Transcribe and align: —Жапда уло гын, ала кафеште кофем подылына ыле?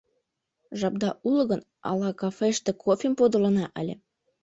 —Жапда 0.79 1.09
уло 1.29 1.43
гын, 1.51 1.61
ала 1.89 2.09
кафеште 2.21 2.71
кофем 2.83 3.13
подылына 3.19 3.65
ыле? 3.81 3.95